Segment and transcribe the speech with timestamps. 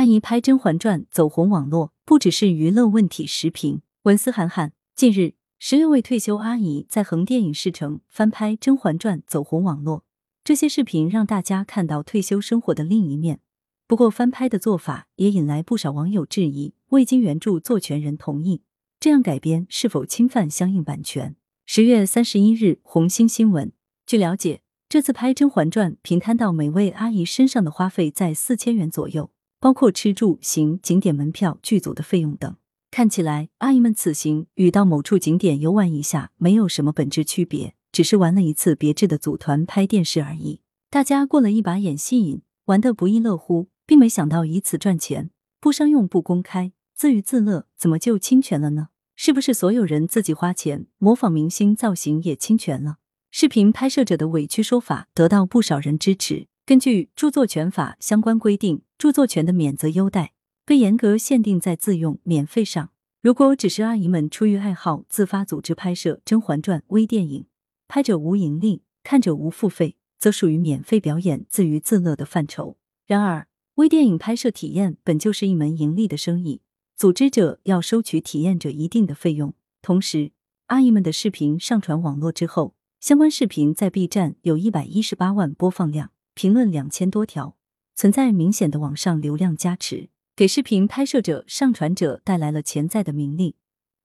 [0.00, 3.26] 阿姨拍《甄嬛传》走红网络，不只是娱乐问题。
[3.26, 4.72] 时评文思涵涵。
[4.94, 10.06] 近日，十六位退休阿姨在横店影视城翻拍《甄嬛传》走红网络。
[10.42, 13.40] 这些视频让大家看到退休生活的另一面。
[13.86, 18.62] 不过，翻拍的做法也引来不少网友质疑：未经原著作权人同意，
[18.98, 21.36] 这样改编是否侵犯相应版权？
[21.66, 23.70] 十月三十一日，红星新闻。
[24.06, 29.30] 据了解，这次拍《甄嬛传》，平摊到每位阿姨身上的花费在四千元左右。
[29.60, 32.56] 包括吃住行、景点门票、剧组的费用等，
[32.90, 40.62] 看起来阿姨们此行与到某处景点游玩一下没有什么本质区别，只是玩了一次别致的组团拍电视而已。
[40.88, 48.88] 大家过了一把演戏瘾，玩得不亦乐乎，并没想到以此赚钱，不商用、不公开，自娱自乐，怎么就侵权了呢？
[49.14, 52.96] 是不是所有人自己花钱模仿明星造型也侵权了？
[53.30, 56.46] 视频拍摄者的委屈说法得到不少人支持。
[56.70, 60.34] 根据著作权法相关规定，著作权的免责优待
[60.64, 62.90] 被严格限定在自用、免费上。
[63.20, 67.46] 如果只是阿姨们出于爱好自发组织拍摄《甄嬛传》微电影，
[67.88, 72.76] 拍者无盈利，看者无付费，则属于免费表演、自娱自乐的范畴。
[73.04, 76.60] 然而，微电影拍摄体验本就是一门盈利的生意，
[76.94, 79.52] 组织者要收取体验者一定的费用。
[79.82, 80.30] 同时，
[80.66, 86.12] 阿姨们的视频上传网络之后，相关视频在 B 站有一百一十八万播放量。
[86.40, 87.58] 评论两千多条，
[87.94, 93.56] 存在明显的网上流量加持，给视频拍摄者、上传者带来了潜在的名利，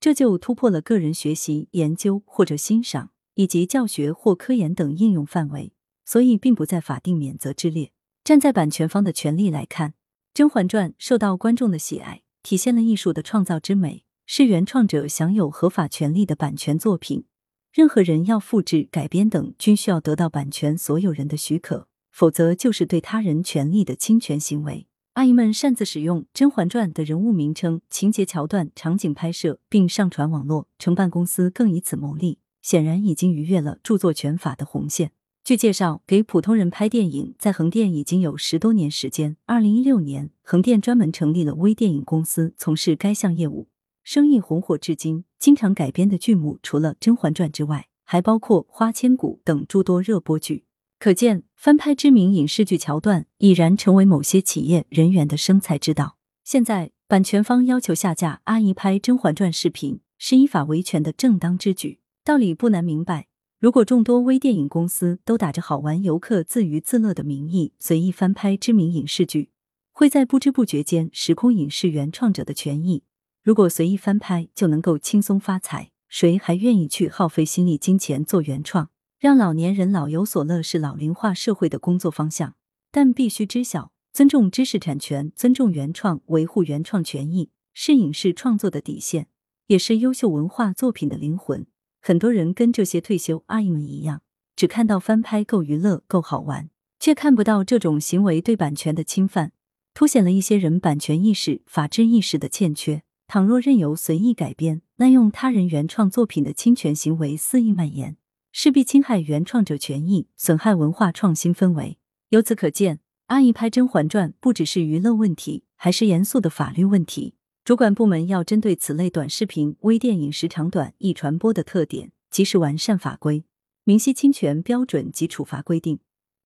[0.00, 5.72] 这就突破了个人学习、研究或者欣赏以及教学或科研等应用范围，
[6.04, 7.92] 所以并不在法定免责之列。
[8.24, 9.90] 站在版权方的权利来看，
[10.34, 17.26] 《甄嬛传》受到观众的喜爱，体现了艺术的创造之美，是原创者享有合法权利的版权作品。
[17.72, 21.86] 任何人要复制、改编等，均需要得到版权所有人的许可。
[22.14, 24.86] 否则就是对他人权利的侵权行为。
[25.14, 35.10] 阿姨们擅自使用《甄嬛传》的人物名称、情节桥段、场景拍摄，并上传网络，承办公司更以此牟利，显然已经逾越了著作权法的红线。
[35.42, 39.36] 据介绍，给普通人拍电影在横店已经有十多年时间。
[39.46, 43.66] 二零一六年，横店专门成立了微电影公司，从事该项业务，
[44.04, 45.24] 生意红火至今。
[45.40, 50.64] 经常改编的剧目，除了《甄嬛传》之外，还包括《花千骨》等诸多热播剧。
[51.00, 56.18] 可见，翻拍知名影视剧桥段已然成为某些企业人员的生财之道。
[56.44, 62.00] 现在，版权方要求下架阿姨拍《甄嬛传》视频，是依法维权的正当之举。
[62.22, 63.28] 道理不难明白。
[63.58, 69.48] 如果众多微电影公司都打着好玩游客自娱自乐的名义随意翻拍知名影视剧，
[69.90, 73.04] 会在不知不觉间时空影视原创者的权益。
[73.42, 78.90] 如果随意翻拍就能够轻松发财，谁还愿意去耗费心力、金钱做原创？
[79.24, 82.56] 让老年人老有所乐是老龄化社会的工作方向，
[82.90, 89.28] 但必须知晓尊重知识产权、尊重原创、维护原创权益是影视创作的底线，
[89.68, 91.66] 也是优秀文化作品的灵魂。
[92.02, 94.20] 很多人跟这些退休阿姨们一样，
[94.54, 96.68] 只看到翻拍够娱乐、够好玩，
[97.00, 99.52] 却看不到这种行为对版权的侵犯，
[99.94, 103.02] 凸显了一些人版权意识、法治意识的欠缺。
[103.26, 108.18] 倘若任由随意改编、滥用他人原创作品的侵权行为肆意蔓延，
[108.56, 111.98] 势必侵害原创者权益，损害文化创新氛围。
[112.28, 117.34] 由此可见，阿姨拍《甄嬛传》不只是娱乐问题，还是严肃的法律问题。
[117.64, 123.44] 主管部门要针对此类短视频、微电影时长短、易传播的特点，及时完善法规，
[123.82, 125.98] 明晰侵权标准及处罚规定，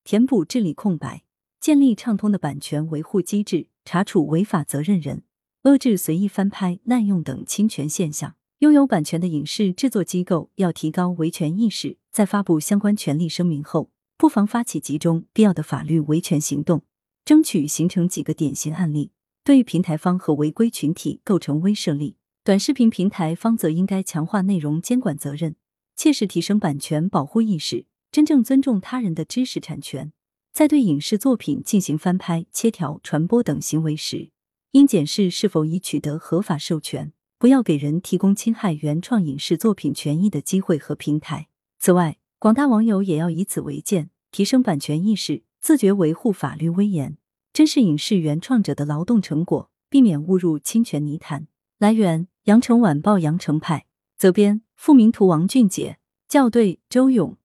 [0.03, 1.25] 填补治理空白，
[1.61, 5.25] 建立畅通的版权维护机制，查处违法责任人，
[5.65, 8.37] 遏制随意翻拍、滥用等侵权现象。
[8.61, 16.83] 拥有版权的影视制作机构要提高维权意识，在发布相关权利声明后，不妨发起集中必要的法律维权行动，
[17.25, 19.13] 争取形成几个典型案例，
[19.45, 22.17] 对平台方和违规群体构成威慑力。
[22.43, 25.55] 短视频平台方则应该强化内容监管责任，
[25.95, 30.13] 切实提升版权保护意识，真正尊重他人的知识产权。
[30.53, 34.31] 在对影视作品进行翻拍、切条、传播等行为时，
[34.73, 37.13] 应检视是否已取得合法授权。
[37.39, 41.47] 不要给人提供侵害原创影视作品权益的机会和平台。
[41.79, 47.17] 此外，广大网友也要以此为鉴，提升版权意识，自觉维护法律威严，
[47.53, 51.47] 珍视影视原创者的劳动成果，避免误入侵权泥潭。
[51.79, 53.87] 来源：羊城晚报羊城派，
[54.17, 55.99] 责编：付明图，王俊杰，
[56.29, 57.38] 校对：周勇。